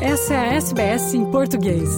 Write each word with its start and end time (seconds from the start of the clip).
Essa 0.00 0.34
é 0.34 0.36
a 0.36 0.54
SBS 0.56 1.14
em 1.14 1.24
português. 1.30 1.88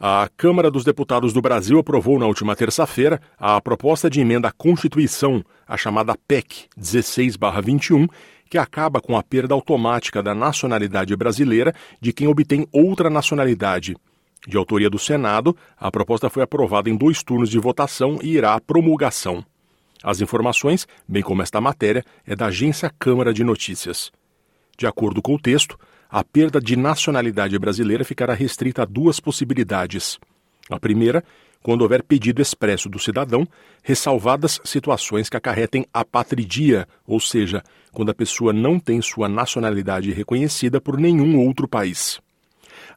A 0.00 0.26
Câmara 0.34 0.70
dos 0.70 0.82
Deputados 0.82 1.34
do 1.34 1.42
Brasil 1.42 1.78
aprovou 1.78 2.18
na 2.18 2.26
última 2.26 2.56
terça-feira 2.56 3.20
a 3.38 3.60
proposta 3.60 4.08
de 4.08 4.22
emenda 4.22 4.48
à 4.48 4.52
Constituição, 4.52 5.44
a 5.68 5.76
chamada 5.76 6.16
PEC 6.26 6.64
16-21, 6.80 8.08
que 8.48 8.56
acaba 8.56 9.02
com 9.02 9.18
a 9.18 9.22
perda 9.22 9.52
automática 9.52 10.22
da 10.22 10.34
nacionalidade 10.34 11.14
brasileira 11.14 11.74
de 12.00 12.10
quem 12.10 12.26
obtém 12.26 12.66
outra 12.72 13.10
nacionalidade. 13.10 13.94
De 14.48 14.56
autoria 14.56 14.88
do 14.88 14.98
Senado, 14.98 15.54
a 15.76 15.90
proposta 15.90 16.30
foi 16.30 16.42
aprovada 16.42 16.88
em 16.88 16.96
dois 16.96 17.22
turnos 17.22 17.50
de 17.50 17.58
votação 17.58 18.18
e 18.22 18.34
irá 18.34 18.54
à 18.54 18.60
promulgação. 18.60 19.44
As 20.02 20.22
informações, 20.22 20.86
bem 21.06 21.22
como 21.22 21.42
esta 21.42 21.60
matéria, 21.60 22.02
é 22.26 22.34
da 22.34 22.46
agência 22.46 22.90
Câmara 22.98 23.32
de 23.32 23.44
Notícias. 23.44 24.10
De 24.76 24.86
acordo 24.86 25.22
com 25.22 25.34
o 25.34 25.38
texto, 25.38 25.78
a 26.14 26.22
perda 26.22 26.60
de 26.60 26.76
nacionalidade 26.76 27.58
brasileira 27.58 28.04
ficará 28.04 28.34
restrita 28.34 28.82
a 28.82 28.84
duas 28.84 29.18
possibilidades. 29.18 30.16
A 30.70 30.78
primeira, 30.78 31.24
quando 31.60 31.82
houver 31.82 32.04
pedido 32.04 32.40
expresso 32.40 32.88
do 32.88 33.00
cidadão, 33.00 33.44
ressalvadas 33.82 34.60
situações 34.62 35.28
que 35.28 35.36
acarretem 35.36 35.84
apatridia, 35.92 36.86
ou 37.04 37.18
seja, 37.18 37.64
quando 37.90 38.10
a 38.10 38.14
pessoa 38.14 38.52
não 38.52 38.78
tem 38.78 39.02
sua 39.02 39.28
nacionalidade 39.28 40.12
reconhecida 40.12 40.80
por 40.80 41.00
nenhum 41.00 41.36
outro 41.44 41.66
país 41.66 42.20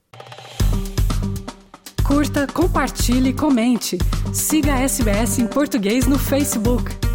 Curta, 2.06 2.46
compartilhe, 2.46 3.32
comente. 3.32 3.98
Siga 4.32 4.74
a 4.74 4.82
SBS 4.82 5.40
em 5.40 5.48
português 5.48 6.06
no 6.06 6.20
Facebook. 6.20 7.09